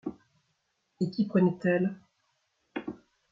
[0.99, 1.95] Et qui prenait-elle?